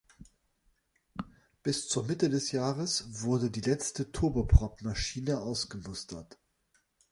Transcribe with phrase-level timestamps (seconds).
[1.61, 6.39] Bis zur Mitte des Jahres wurde die letzte Turboprop-Maschine ausgemustert.